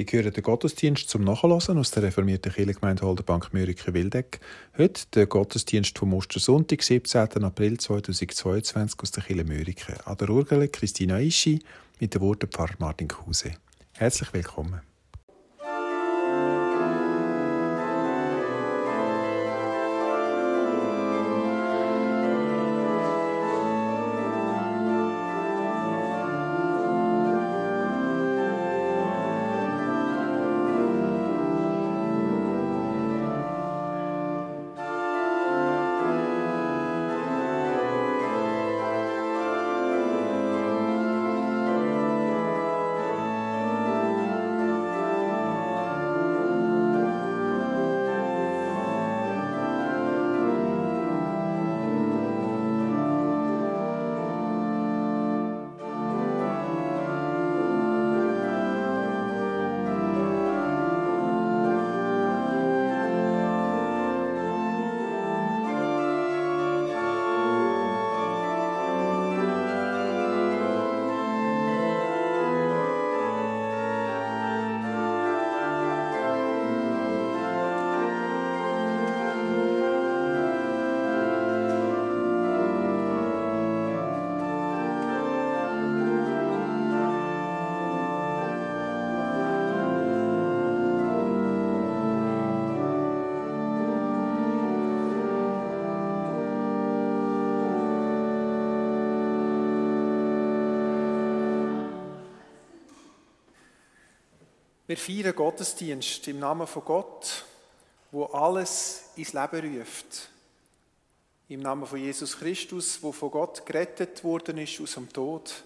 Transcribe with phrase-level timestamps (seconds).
[0.00, 4.40] Sie hören den Gottesdienst zum Nachhören aus der reformierten Kirchengemeinde Holderbank Mürike-Wildeck.
[4.78, 7.44] Heute der Gottesdienst vom Ostersonntag, 17.
[7.44, 9.98] April 2022 aus der Kirche Mürike.
[10.06, 11.60] An der Urgele Christina Ischi
[11.98, 13.50] mit den Worten Pfarrer Martin Kruse.
[13.92, 14.80] Herzlich willkommen.
[104.90, 107.44] Wir feiern Gottesdienst im Namen von Gott,
[108.10, 110.28] wo alles ins Leben ruft.
[111.48, 115.62] Im Namen von Jesus Christus, wo von Gott gerettet worden ist aus dem Tod.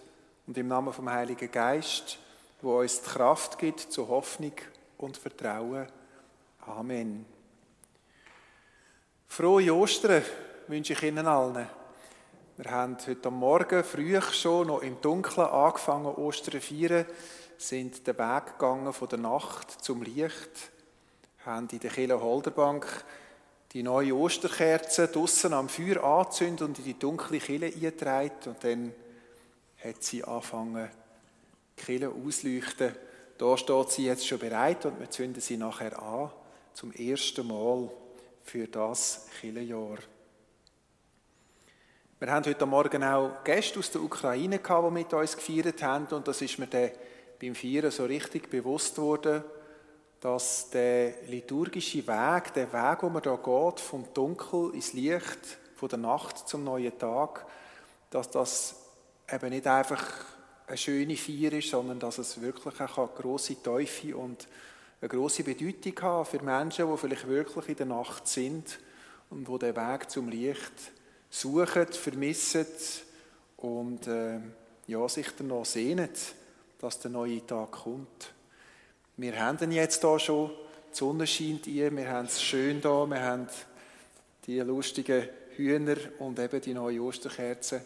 [0.47, 2.19] Und im Namen vom Heiligen Geist,
[2.60, 4.53] wo uns die Kraft gibt zur Hoffnung
[4.99, 5.87] und Vertrauen.
[6.66, 7.25] Amen.
[9.26, 10.22] Frohe Ostern
[10.69, 11.66] wünsche ich Ihnen allen.
[12.59, 17.06] Wir haben heute Morgen früh schon noch im Dunkeln angefangen, Ostern zu feiern
[17.59, 20.70] sind den Weg gegangen von der Nacht zum Licht,
[21.44, 23.04] haben in der Kille Holderbank
[23.72, 28.93] die neue Osterkerze draussen am Feuer angezündet und in die dunkle Kille eingetragen und dann
[29.82, 30.88] hat sie angefangen,
[31.76, 32.94] die Kille auszuleuchten.
[33.37, 36.31] Da steht sie jetzt schon bereit und wir zünden sie nachher an,
[36.72, 37.91] zum ersten Mal
[38.44, 39.98] für das Killenjahr.
[42.20, 46.06] Wir haben heute Morgen auch Gäste aus der Ukraine gehabt, die mit uns gefeiert haben
[46.06, 46.91] und das ist mir dann
[47.44, 49.44] beim Feiern so richtig bewusst wurde,
[50.21, 55.88] dass der liturgische Weg, der Weg, wo man da geht, vom Dunkel ins Licht, von
[55.91, 57.44] der Nacht zum neuen Tag,
[58.09, 58.77] dass das
[59.31, 60.03] eben nicht einfach
[60.66, 64.49] eine schöne Feier ist, sondern dass es wirklich auch eine grosse Teufel und
[65.03, 68.78] eine grosse Bedeutung haben für Menschen, die vielleicht wirklich in der Nacht sind
[69.28, 70.72] und wo den Weg zum Licht
[71.28, 72.66] suchen, vermissen
[73.59, 74.41] und äh,
[74.87, 76.09] ja, sich danach sehnen
[76.84, 78.34] dass der neue Tag kommt.
[79.17, 80.50] Wir haben ihn jetzt hier schon,
[80.93, 83.47] die Sonne scheint hier, wir haben es schön hier, wir haben
[84.47, 87.81] die lustigen Hühner und eben die neue Osterkerze.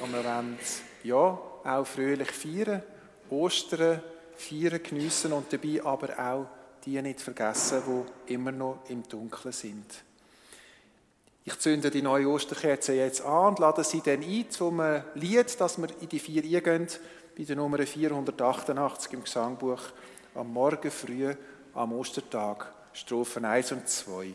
[0.00, 0.56] Und wir wollen
[1.02, 2.84] ja auch fröhlich feiern,
[3.30, 4.00] Ostern
[4.36, 6.46] feiern, geniessen und dabei aber auch
[6.84, 7.82] die nicht vergessen,
[8.28, 10.04] die immer noch im Dunkeln sind.
[11.44, 14.80] Ich zünde die neue Osterkerze jetzt an und lade sie dann ein zum
[15.16, 16.86] Lied, dass wir in die vier eingehen
[17.36, 19.80] bei der Nummer 488 im Gesangbuch
[20.34, 21.34] am Morgen früh
[21.74, 24.34] am Ostertag, Strophen 1 und 2.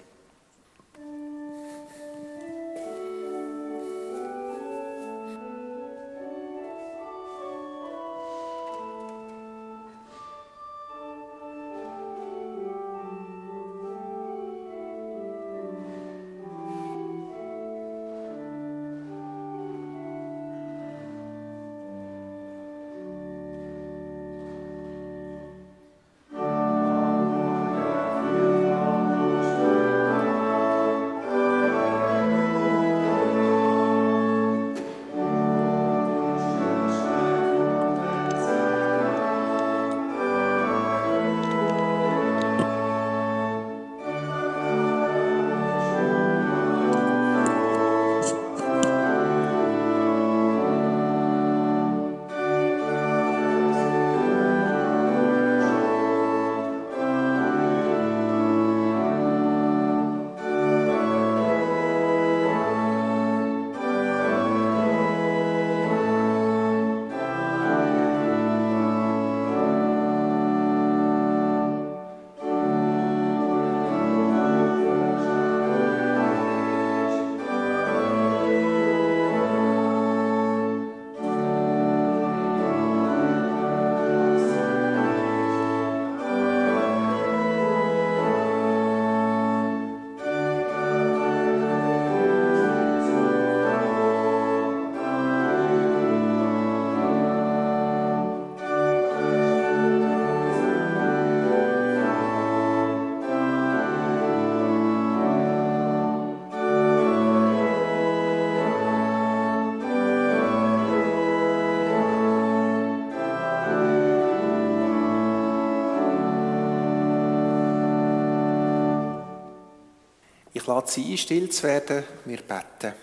[120.85, 122.93] Sie ein, still zu werden, wir beten.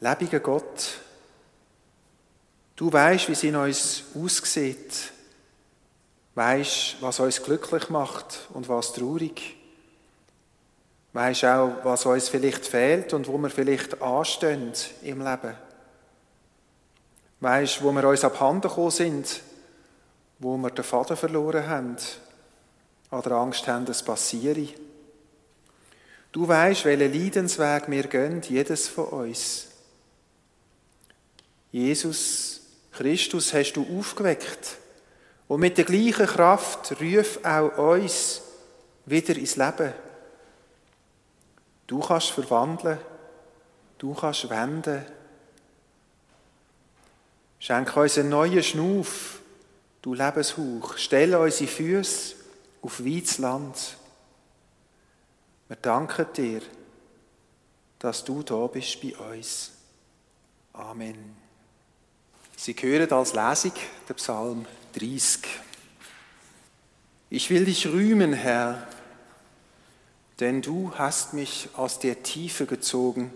[0.00, 0.98] Lebiger Gott,
[2.76, 5.12] du weißt, wie es in uns aussieht,
[6.34, 9.56] weißt, was uns glücklich macht und was traurig.
[11.12, 15.54] Weißt auch, was uns vielleicht fehlt und wo wir vielleicht anstehen im Leben.
[17.40, 19.42] Weißt, wo wir uns abhanden gekommen sind,
[20.38, 21.96] wo wir den Faden verloren haben
[23.10, 24.68] oder Angst haben, es passiere.
[26.32, 29.66] Du weißt, welchen Leidensweg wir gehen, jedes von uns.
[31.72, 32.60] Jesus
[32.92, 34.76] Christus hast du aufgeweckt
[35.48, 38.42] und mit der gleichen Kraft ruf auch uns
[39.06, 39.92] wieder ins Leben.
[41.86, 42.98] Du kannst verwandeln,
[43.98, 45.04] du kannst wenden.
[47.58, 49.40] Schenk uns einen neuen Schnuff,
[50.00, 50.96] du Lebenshauch.
[50.96, 52.36] Stell unsere Füße
[52.82, 53.96] auf weites Land.
[55.70, 56.62] Wir danken dir,
[58.00, 59.70] dass du da bist bei uns.
[60.72, 61.36] Amen.
[62.56, 64.66] Sie hören als Lesung den Psalm
[64.98, 65.42] 30.
[67.30, 68.84] Ich will dich rühmen, Herr,
[70.40, 73.32] denn du hast mich aus der Tiefe gezogen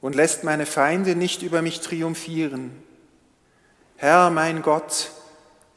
[0.00, 2.70] und lässt meine Feinde nicht über mich triumphieren.
[3.96, 5.10] Herr, mein Gott,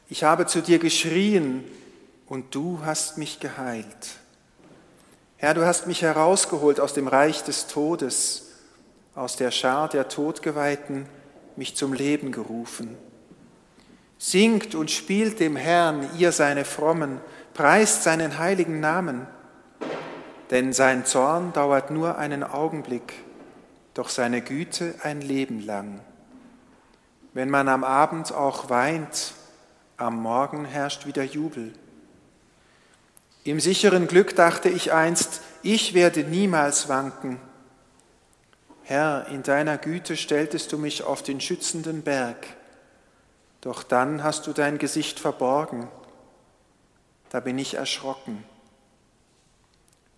[0.08, 1.64] ich habe zu dir geschrien
[2.26, 4.20] und du hast mich geheilt.
[5.38, 8.52] Herr, du hast mich herausgeholt aus dem Reich des Todes,
[9.14, 11.06] aus der Schar der Todgeweihten,
[11.56, 12.96] mich zum Leben gerufen.
[14.16, 17.20] Singt und spielt dem Herrn, ihr seine Frommen,
[17.52, 19.26] preist seinen heiligen Namen,
[20.50, 23.12] denn sein Zorn dauert nur einen Augenblick,
[23.92, 26.00] doch seine Güte ein Leben lang.
[27.34, 29.34] Wenn man am Abend auch weint,
[29.98, 31.74] am Morgen herrscht wieder Jubel.
[33.46, 37.38] Im sicheren Glück dachte ich einst, ich werde niemals wanken.
[38.82, 42.44] Herr, in deiner Güte stelltest du mich auf den schützenden Berg,
[43.60, 45.86] doch dann hast du dein Gesicht verborgen.
[47.30, 48.42] Da bin ich erschrocken.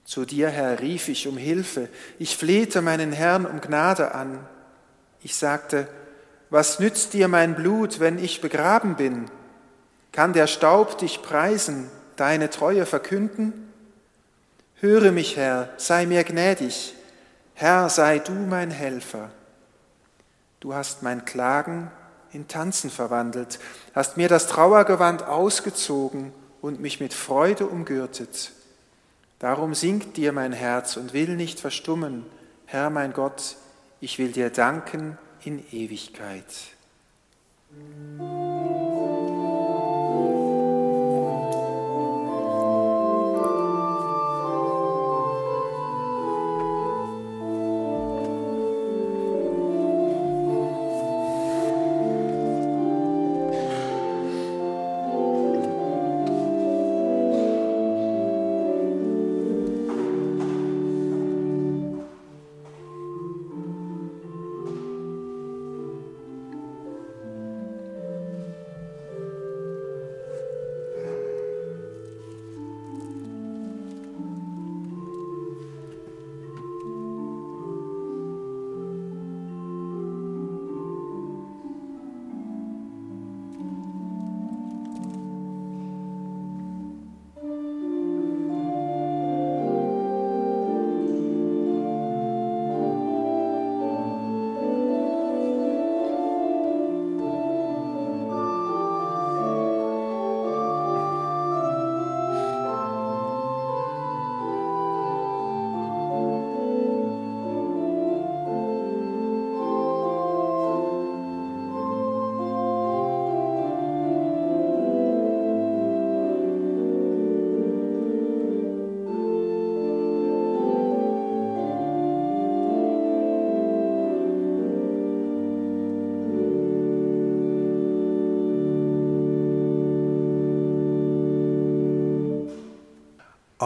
[0.04, 1.90] Zu dir, Herr, rief ich um Hilfe.
[2.18, 4.38] Ich flehte meinen Herrn um Gnade an.
[5.22, 5.86] Ich sagte,
[6.48, 9.30] was nützt dir mein Blut, wenn ich begraben bin?
[10.12, 11.90] Kann der Staub dich preisen?
[12.20, 13.72] Deine Treue verkünden?
[14.76, 16.94] Höre mich, Herr, sei mir gnädig.
[17.54, 19.30] Herr, sei du mein Helfer.
[20.60, 21.90] Du hast mein Klagen
[22.32, 23.58] in Tanzen verwandelt,
[23.94, 28.52] hast mir das Trauergewand ausgezogen und mich mit Freude umgürtet.
[29.38, 32.26] Darum singt dir mein Herz und will nicht verstummen.
[32.66, 33.56] Herr mein Gott,
[34.00, 36.44] ich will dir danken in Ewigkeit.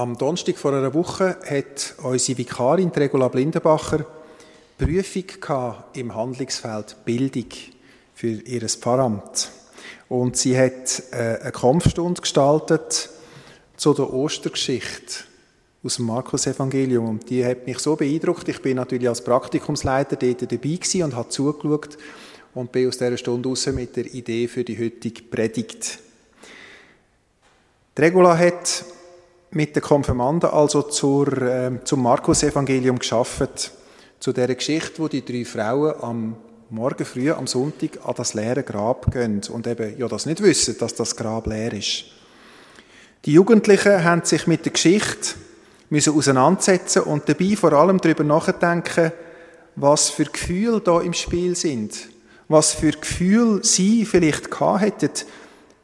[0.03, 4.05] Am Donnerstag vor einer Woche hat unsere Vikarin Regula Blindenbacher
[4.77, 7.47] Prüfung im Handlungsfeld Bildung
[8.13, 9.53] für ihr Pfarramt.
[10.09, 13.11] Und sie hat äh, eine Kampfstunde gestaltet
[13.77, 15.23] zu der Ostergeschichte
[15.85, 17.09] aus dem Markus-Evangelium.
[17.09, 18.49] Und die hat mich so beeindruckt.
[18.49, 21.97] Ich bin natürlich als Praktikumsleiter dort dabei und habe zugeschaut
[22.55, 26.01] und bin aus dieser Stunde raus mit der Idee für die heutige Predigt.
[27.97, 28.85] Die Regula hat
[29.53, 33.73] mit den Konfirmanden also zur, äh, zum Markus-Evangelium geschafft,
[34.19, 36.37] zu der Geschichte, wo die drei Frauen am
[36.71, 40.77] Morgen früh, am Sonntag, an das leere Grab gehen und eben ja das nicht wissen,
[40.79, 42.05] dass das Grab leer ist.
[43.27, 45.35] Die Jugendlichen haben sich mit der Geschichte
[45.93, 49.13] müssen auseinandersetzen und dabei vor allem darüber nachdenken,
[49.77, 52.09] was für Gefühle da im Spiel sind,
[52.49, 55.11] was für Gefühle sie vielleicht gehabt hätten,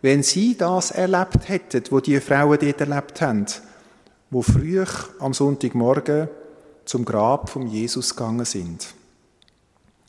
[0.02, 3.46] wenn sie das erlebt hätten, wo die Frauen dort erlebt haben,
[4.30, 4.84] wo früh
[5.18, 6.28] am Sonntagmorgen
[6.84, 8.94] zum Grab von Jesus gegangen sind.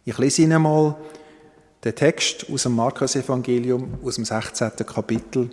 [0.05, 0.95] Ich lese Ihnen mal
[1.83, 4.71] den Text aus dem Markus-Evangelium aus dem 16.
[4.85, 5.49] Kapitel,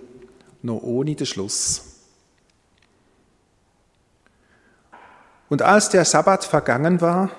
[0.62, 1.83] noch ohne den Schluss.
[5.49, 7.31] Und als der Sabbat vergangen war,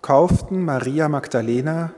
[0.00, 1.92] kauften Maria Magdalena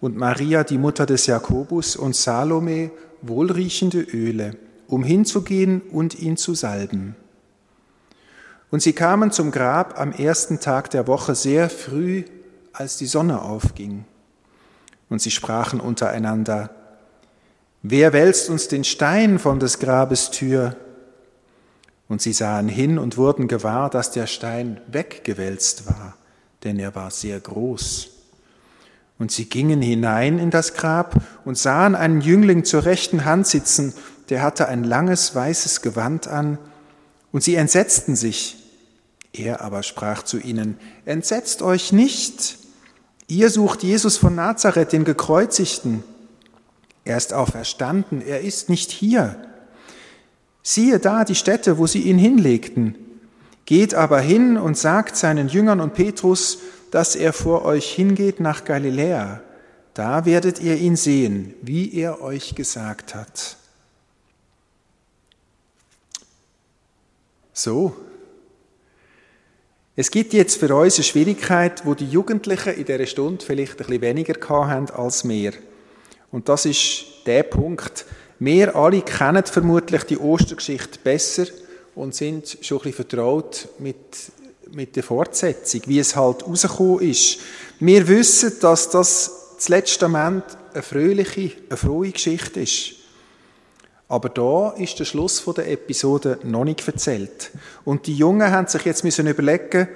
[0.00, 2.90] und Maria, die Mutter des Jakobus, und Salome
[3.22, 7.16] wohlriechende Öle, um hinzugehen und ihn zu salben.
[8.70, 12.24] Und sie kamen zum Grab am ersten Tag der Woche sehr früh,
[12.72, 14.04] als die Sonne aufging.
[15.08, 16.70] Und sie sprachen untereinander,
[17.82, 20.76] Wer wälzt uns den Stein von des Grabes Tür?
[22.08, 26.16] Und sie sahen hin und wurden gewahr, dass der Stein weggewälzt war,
[26.62, 28.09] denn er war sehr groß.
[29.20, 33.92] Und sie gingen hinein in das Grab und sahen einen Jüngling zur rechten Hand sitzen,
[34.30, 36.58] der hatte ein langes weißes Gewand an,
[37.30, 38.56] und sie entsetzten sich.
[39.34, 42.56] Er aber sprach zu ihnen, Entsetzt euch nicht,
[43.28, 46.02] ihr sucht Jesus von Nazareth, den gekreuzigten.
[47.04, 49.36] Er ist auferstanden, er ist nicht hier.
[50.62, 52.94] Siehe da die Stätte, wo sie ihn hinlegten.
[53.66, 56.58] Geht aber hin und sagt seinen Jüngern und Petrus,
[56.90, 59.42] dass er vor euch hingeht nach Galiläa.
[59.94, 63.56] Da werdet ihr ihn sehen, wie er euch gesagt hat.
[67.52, 67.94] So.
[69.96, 73.76] Es gibt jetzt für uns eine Schwierigkeit, wo die Jugendlichen in dieser Stunde vielleicht ein
[73.78, 75.52] bisschen weniger haben als wir.
[76.30, 78.06] Und das ist der Punkt.
[78.38, 81.46] Wir alle kennen vermutlich die Ostergeschichte besser
[81.94, 84.32] und sind schon ein bisschen vertraut mit
[84.72, 87.38] mit der Fortsetzung, wie es halt rausgekommen ist.
[87.78, 92.92] Wir wissen, dass das das letzte Moment eine fröhliche, eine frohe Geschichte ist.
[94.08, 97.50] Aber da ist der Schluss der Episode noch nicht erzählt.
[97.84, 99.88] Und die Jungen haben sich jetzt müssen überlegen,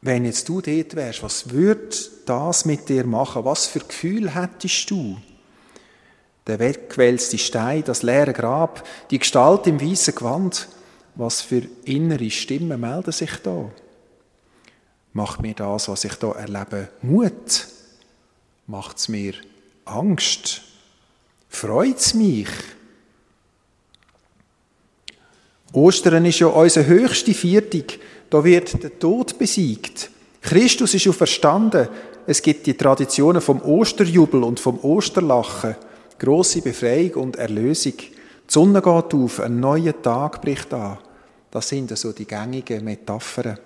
[0.00, 3.44] wenn jetzt du dort wärst, was würde das mit dir machen?
[3.44, 5.18] Was für Gefühl hättest du?
[6.46, 10.68] Der wegquälzte Stein, das leere Grab, die Gestalt im weißen Gewand,
[11.16, 13.70] was für innere Stimmen melden sich da?
[15.12, 17.66] Macht mir das, was ich da erlebe, Mut?
[18.66, 19.34] Macht es mir
[19.86, 20.62] Angst?
[21.48, 22.48] Freut es mich?
[25.72, 27.84] Ostern ist ja unsere höchste Viertung.
[28.28, 30.10] Da wird der Tod besiegt.
[30.42, 31.88] Christus ist auferstanden.
[32.26, 35.76] Es gibt die Traditionen vom Osterjubel und vom Osterlachen.
[36.18, 37.94] Große Befreiung und Erlösung.
[37.98, 38.12] Die
[38.48, 40.98] Sonne geht auf, ein neuer Tag bricht an.
[41.56, 43.58] Das sind so die gängigen Metaphern.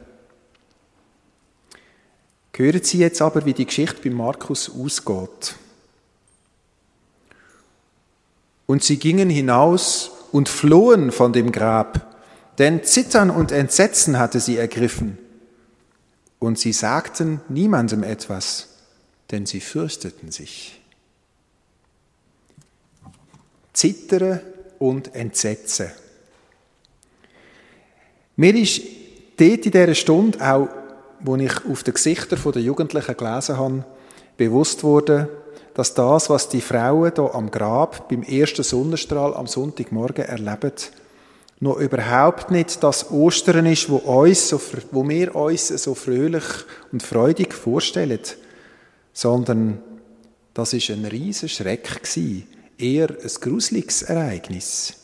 [2.54, 5.56] Hören Sie jetzt aber, wie die Geschichte bei Markus ausgeht.
[8.66, 12.16] Und sie gingen hinaus und flohen von dem Grab,
[12.58, 15.18] denn Zittern und Entsetzen hatte sie ergriffen.
[16.38, 18.68] Und sie sagten niemandem etwas,
[19.32, 20.80] denn sie fürchteten sich.
[23.72, 24.42] Zittere
[24.78, 25.90] und Entsetze.
[28.40, 28.80] Mir ist
[29.36, 30.68] dort in dieser Stunde auch,
[31.20, 33.84] wo ich auf den Gesichtern der Jugendlichen gelesen habe,
[34.38, 35.28] bewusst wurde,
[35.74, 40.72] dass das, was die Frauen hier am Grab beim ersten Sonnenstrahl am Sonntagmorgen erleben,
[41.60, 44.58] noch überhaupt nicht das Ostern ist, wo, uns so,
[44.90, 46.44] wo wir uns so fröhlich
[46.92, 48.20] und freudig vorstellen,
[49.12, 49.82] sondern
[50.54, 52.00] das ist ein riesiger Schreck
[52.78, 54.99] eher ein gruseliges Ereignis.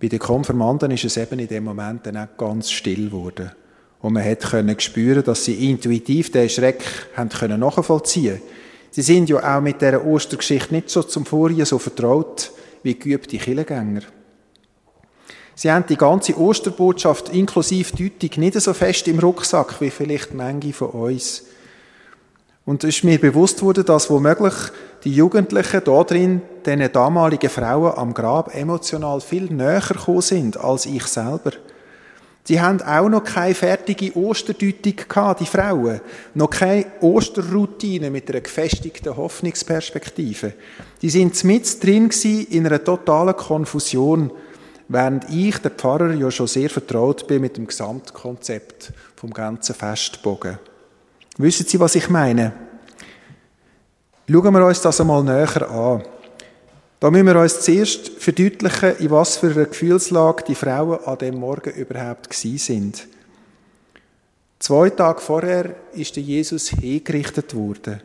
[0.00, 3.52] Bei den Konfirmanden ist es eben in dem Moment dann auch ganz still geworden.
[4.00, 6.82] Und man hat können spüren, dass sie intuitiv den Schreck
[7.16, 8.42] haben können nachvollziehen.
[8.90, 12.50] Sie sind ja auch mit dieser Ostergeschichte nicht so zum Vorhinein so vertraut
[12.82, 14.02] wie geübte Killengänger.
[15.54, 20.74] Sie haben die ganze Osterbotschaft inklusive Deutung nicht so fest im Rucksack wie vielleicht manche
[20.74, 21.44] von uns.
[22.66, 24.54] Und es ist mir bewusst worden, dass womöglich
[25.04, 26.04] die Jugendlichen da
[26.66, 31.52] drin den damaligen Frauen am Grab emotional viel näher gekommen sind als ich selber.
[32.48, 36.00] Die haben auch noch keine fertige Osterdeutung gehabt, die Frauen.
[36.34, 40.52] Noch keine Osterroutine mit einer gefestigten Hoffnungsperspektive.
[41.02, 42.10] Die sind mit drin
[42.50, 44.30] in einer totalen Konfusion.
[44.88, 50.58] während ich, der Pfarrer, ja schon sehr vertraut bin mit dem Gesamtkonzept vom ganzen Festbogen.
[51.38, 52.52] Wissen Sie, was ich meine?
[54.30, 56.02] Schauen wir uns das einmal näher an.
[56.98, 61.38] Da müssen wir uns zuerst verdeutlichen, in was für einer Gefühlslage die Frauen an dem
[61.38, 63.06] Morgen überhaupt gsi sind.
[64.58, 68.00] Zwei Tage vorher ist der Jesus hingerichtet worden.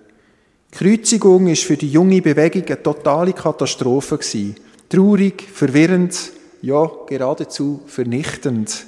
[0.73, 4.55] Die Kreuzigung ist für die junge Bewegung eine totale Katastrophe gewesen.
[4.89, 6.17] Traurig, verwirrend,
[6.61, 8.85] ja geradezu vernichtend.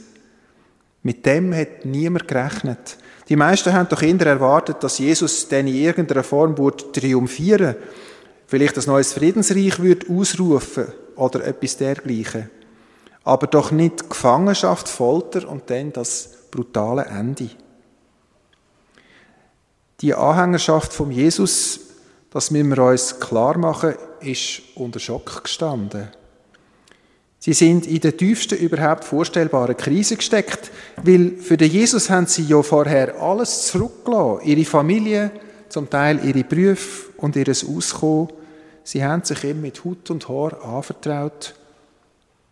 [1.02, 2.98] Mit dem hat niemand gerechnet.
[3.30, 6.56] Die meisten haben doch eher erwartet, dass Jesus dann in irgendeiner Form
[6.92, 7.78] triumphieren würde
[8.54, 12.52] vielleicht ein neues Friedensreich würde ausrufen oder etwas dergleichen.
[13.24, 17.50] Aber doch nicht Gefangenschaft, Folter und dann das brutale Ende.
[20.02, 21.80] Die Anhängerschaft von Jesus,
[22.30, 26.10] das müssen wir uns klar machen, ist unter Schock gestanden.
[27.40, 30.70] Sie sind in der tiefsten überhaupt vorstellbaren Krise gesteckt,
[31.02, 34.46] weil für den Jesus haben sie ja vorher alles zurückgelassen.
[34.46, 35.32] Ihre Familie,
[35.70, 38.43] zum Teil ihre Berufe und ihr Auskommen.
[38.84, 41.56] Sie haben sich ihm mit Hut und Haar anvertraut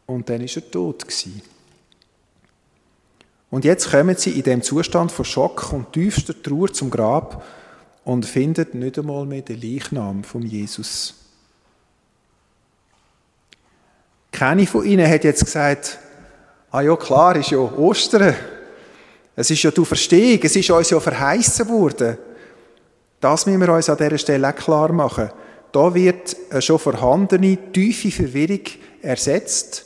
[0.06, 1.42] und dann ist er tot gewesen.
[3.50, 7.44] Und jetzt kommen sie in dem Zustand von Schock und tiefster Trauer zum Grab
[8.06, 11.16] und finden nicht einmal mehr den Leichnam von Jesus.
[14.32, 16.00] Keine von ihnen hat jetzt gesagt,
[16.72, 18.34] ah ja klar, ist ja Ostern.
[19.36, 22.18] Es ist ja du Verstehung, es ist uns ja verheißen worden.
[23.20, 25.30] Das müssen wir uns an dieser Stelle auch klar machen.
[25.72, 28.62] Da wird eine schon vorhandene tiefe Verwirrung
[29.02, 29.86] ersetzt,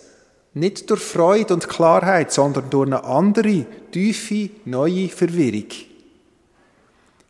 [0.53, 5.67] nicht durch Freude und Klarheit, sondern durch eine andere, tiefe, neue Verwirrung.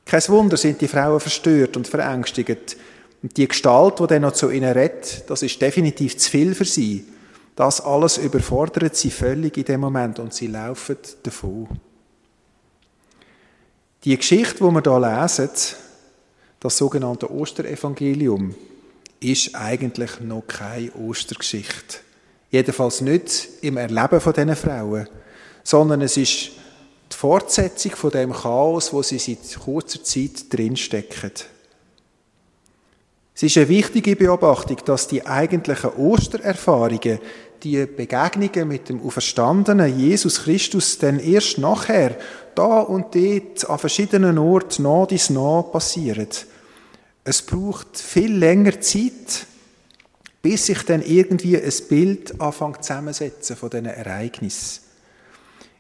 [0.05, 2.77] Kein Wunder sind die Frauen verstört und verängstigt.
[3.23, 6.65] Und die Gestalt, die dann noch zu ihnen redet, das ist definitiv zu viel für
[6.65, 7.05] sie.
[7.55, 11.67] Das alles überfordert sie völlig in dem Moment und sie laufen davon.
[14.03, 15.49] Die Geschichte, die wir hier lesen,
[16.65, 18.55] das sogenannte Osterevangelium
[19.19, 21.97] ist eigentlich noch keine Ostergeschichte.
[22.49, 25.07] Jedenfalls nicht im Erleben von diesen Frauen,
[25.63, 26.53] sondern es ist
[27.11, 31.33] die Fortsetzung von dem Chaos, wo sie seit kurzer Zeit drinstecken.
[33.35, 37.19] Es ist eine wichtige Beobachtung, dass die eigentlichen Ostererfahrungen,
[37.61, 42.17] die Begegnungen mit dem auferstandenen Jesus Christus dann erst nachher
[42.55, 46.29] da und dort an verschiedenen Orten nah dies nah passieren.
[47.27, 49.47] Es braucht viel länger Zeit,
[50.43, 54.83] bis sich dann irgendwie ein Bild anfängt zusammensetzen von diesen Ereignissen.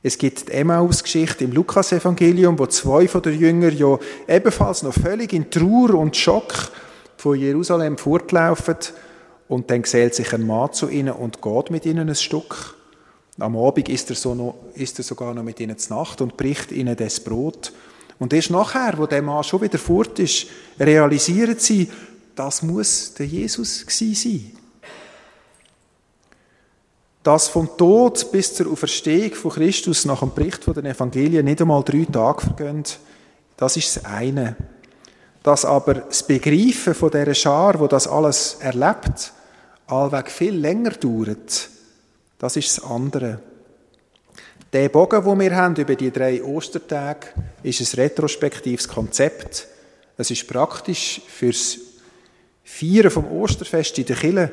[0.01, 5.33] Es gibt die Emmaus-Geschichte im Lukas-Evangelium, wo zwei von den Jüngern ja ebenfalls noch völlig
[5.33, 6.71] in Trauer und Schock
[7.17, 8.77] von Jerusalem fortlaufen
[9.47, 12.75] und dann gesellt sich ein Mann zu ihnen und geht mit ihnen ein Stück.
[13.37, 16.37] Am Abend ist er, so noch, ist er sogar noch mit ihnen zu Nacht und
[16.37, 17.71] bricht ihnen das Brot.
[18.19, 20.47] Und erst nachher, wo der Mann schon wieder fort ist,
[20.79, 21.89] realisieren sie,
[22.35, 24.51] das muss der Jesus sein.
[27.23, 31.61] Dass vom Tod bis zur Auferstehung von Christus nach dem Bericht von den Evangelien nicht
[31.61, 32.83] einmal drei Tage vergehen,
[33.57, 34.55] das ist das eine.
[35.41, 39.33] Dass aber das Begreifen von dieser Schar, wo das alles erlebt,
[39.87, 41.69] allweg viel länger dauert,
[42.37, 43.39] das ist das andere.
[44.75, 47.27] Der Bogen, den wir haben über die drei Ostertage,
[47.63, 49.69] ist ein retrospektives Konzept.
[50.17, 51.77] Es ist praktisch fürs
[52.61, 54.51] Feiern vom Osterfest in der Kille,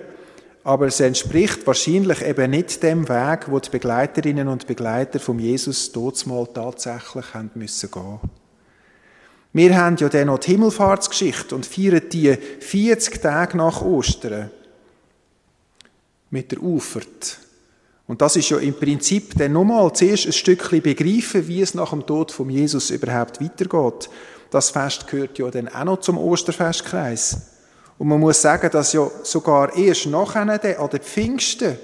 [0.63, 5.93] aber es entspricht wahrscheinlich eben nicht dem Weg, wo die Begleiterinnen und Begleiter von Jesus
[6.27, 8.21] mal tatsächlich haben müssen gehen.
[9.53, 14.53] Wir haben ja dann noch die Himmelfahrtsgeschichte und feiern die 40 Tage nach Ostern
[16.31, 17.42] mit der Ufert.
[18.07, 21.91] Und das ist ja im Prinzip dann nochmal zuerst ein Stückchen begreifen, wie es nach
[21.91, 24.11] dem Tod von Jesus überhaupt weitergeht.
[24.51, 27.53] Das Fest gehört ja dann auch noch zum Osterfestkreis.
[27.99, 30.43] Und man muss sagen, dass ja sogar erst nachher
[30.81, 31.79] an den Pfingsten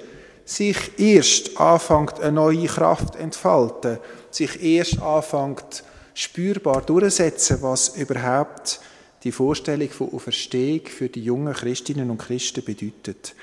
[0.45, 3.99] sich erst anfängt, eine neue Kraft entfalten,
[4.31, 8.81] sich erst anfängt, spürbar durchsetzen, was überhaupt
[9.25, 13.35] die Vorstellung von Auferstehung für die jungen Christinnen und Christen bedeutet.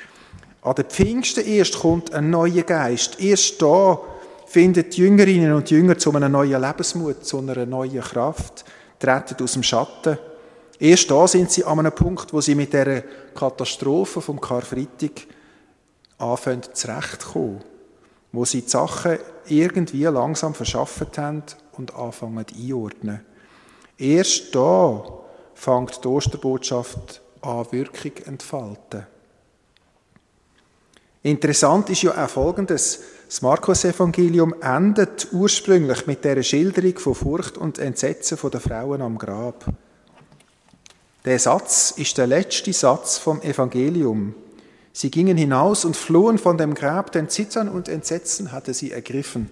[0.65, 3.19] An den Pfingsten erst kommt ein neuer Geist.
[3.19, 3.99] Erst da
[4.47, 8.65] finden die Jüngerinnen und Jünger zu einem neuen Lebensmut, zu einer neuen Kraft,
[8.97, 10.17] treten aus dem Schatten.
[10.79, 13.03] Erst da sind sie an einem Punkt, wo sie mit der
[13.35, 15.27] Katastrophe vom Karfreitag
[16.17, 17.63] anfangen zurechtzukommen.
[18.31, 23.21] Wo sie die Sachen irgendwie langsam verschafft haben und anfangen einordnen.
[23.99, 25.03] Erst da
[25.53, 29.05] fängt die Osterbotschaft an, Wirkung entfalten.
[31.25, 32.99] Interessant ist ja auch Folgendes.
[33.27, 39.65] Das Markus-Evangelium endet ursprünglich mit der Schilderung von Furcht und Entsetzen der Frauen am Grab.
[41.25, 44.35] Der Satz ist der letzte Satz vom Evangelium.
[44.93, 49.49] Sie gingen hinaus und flohen von dem Grab, denn Zittern und Entsetzen hatte sie ergriffen.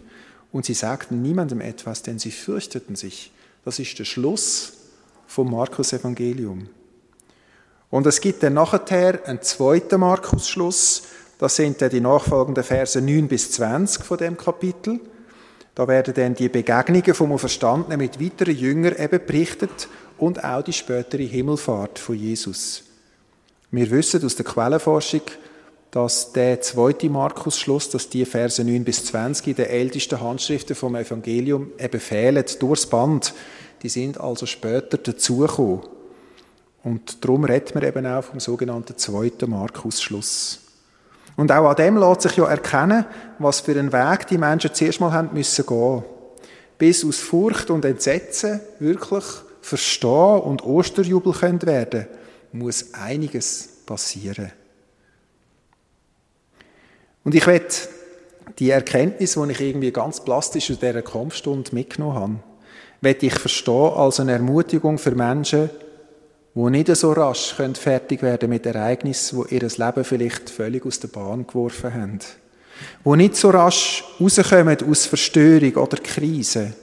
[0.52, 3.32] Und sie sagten niemandem etwas, denn sie fürchteten sich.
[3.66, 4.74] Das ist der Schluss
[5.26, 6.70] vom Markus-Evangelium.
[7.90, 11.04] Und es gibt dann nachher einen zweiten Markus-Schluss.
[11.44, 15.02] Das sind dann die nachfolgenden Verse 9 bis 20 von dem Kapitel.
[15.76, 20.72] Da werden dann die Begegnungen vom Verstandenen mit weiteren Jüngern eben berichtet und auch die
[20.72, 22.84] spätere Himmelfahrt von Jesus.
[23.72, 25.24] Wir wissen aus der Quellenforschung,
[25.92, 30.96] dass der zweite Markus-Schluss, dass die Verse 9 bis 20 in den ältesten Handschriften vom
[30.96, 33.34] Evangelium eben fehlen, durchs Band.
[33.82, 35.82] Die sind also später dazugekommen.
[36.86, 40.63] Und darum redet man eben auch vom sogenannten zweiten Markus-Schluss.
[41.36, 43.06] Und auch an dem lässt sich ja erkennen,
[43.40, 46.04] was für einen Weg die Menschen zuerst mal haben müssen gehen.
[46.78, 49.24] Bis aus Furcht und Entsetzen wirklich
[49.62, 52.08] Verstehen und Osterjubel können werden,
[52.52, 54.52] muss einiges passieren.
[57.24, 57.74] Und ich werde
[58.60, 62.36] die Erkenntnis, die ich irgendwie ganz plastisch aus dieser Kampfstunde mitgenommen habe,
[63.02, 65.70] werde ich verstehen als eine Ermutigung für Menschen,
[66.56, 71.08] die nicht so rasch fertig werden mit Ereignissen, die ihr Leben vielleicht völlig aus der
[71.08, 72.20] Bahn geworfen haben.
[73.06, 76.74] Die nicht so rasch rauskommen aus Verstörung oder Krise.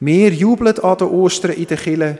[0.00, 2.18] Wir jubeln an den Ostern in der Kirche,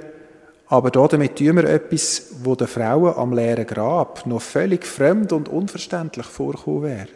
[0.66, 5.48] aber damit tun wir etwas, wo den Frauen am leeren Grab noch völlig fremd und
[5.48, 7.08] unverständlich vorkommen wäre.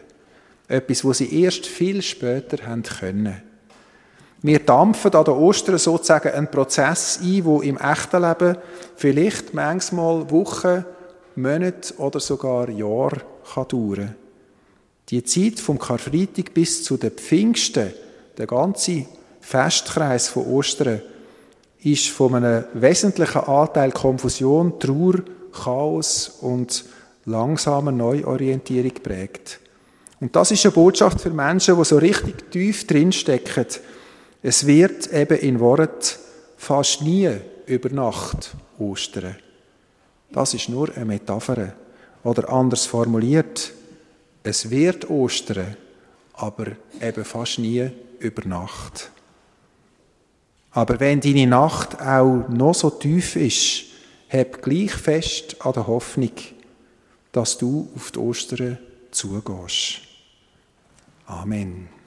[0.67, 3.41] Etwas, wo sie erst viel später haben können.
[4.41, 8.57] Wir dampfen an den Ostern sozusagen einen Prozess ein, wo im echten Leben
[8.95, 10.85] vielleicht manchmal Wochen,
[11.35, 13.21] Monate oder sogar Jahre
[13.53, 14.15] kann dauern
[15.09, 17.93] Die Zeit vom Karfreitag bis zu den Pfingsten,
[18.37, 19.05] der ganze
[19.41, 21.01] Festkreis von Ostern,
[21.81, 25.15] ist von einem wesentlichen Anteil Konfusion, Trauer,
[25.51, 26.85] Chaos und
[27.25, 29.59] langsamer Neuorientierung prägt.
[30.19, 33.65] Und das ist eine Botschaft für Menschen, die so richtig tief drinstecken
[34.41, 36.19] es wird eben in Wort
[36.57, 37.29] fast nie
[37.65, 39.35] über Nacht Ostern.
[40.31, 41.73] Das ist nur eine Metapher.
[42.23, 43.71] Oder anders formuliert,
[44.43, 45.77] es wird Ostern,
[46.33, 46.67] aber
[47.01, 49.11] eben fast nie über Nacht.
[50.71, 53.85] Aber wenn deine Nacht auch noch so tief ist,
[54.29, 56.31] hab gleich fest an der Hoffnung,
[57.31, 58.77] dass du auf die Ostern
[59.11, 60.01] zugehst.
[61.25, 61.98] Amen.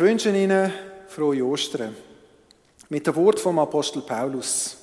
[0.00, 0.72] Ich wünsche Ihnen
[1.08, 1.94] frohe Ostern
[2.88, 4.78] mit dem Wort vom Apostel Paulus.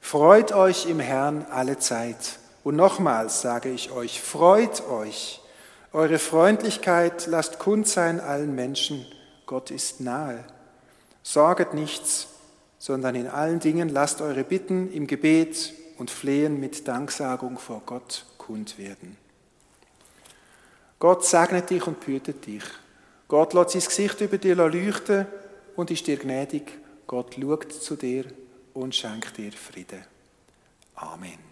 [0.00, 2.38] Freut euch im Herrn alle Zeit.
[2.64, 5.42] Und nochmals sage ich euch, freut euch.
[5.92, 9.04] Eure Freundlichkeit lasst kund sein allen Menschen.
[9.44, 10.42] Gott ist nahe.
[11.22, 12.28] Sorget nichts,
[12.78, 18.24] sondern in allen Dingen lasst eure Bitten im Gebet und Flehen mit Danksagung vor Gott
[18.38, 19.18] kund werden.
[20.98, 22.64] Gott segnet dich und behütet dich.
[23.28, 25.26] Gott lässt sein Gesicht über dir leuchten
[25.76, 26.78] und ist dir gnädig.
[27.06, 28.24] Gott schaut zu dir
[28.74, 30.04] und schenkt dir Frieden.
[30.94, 31.47] Amen.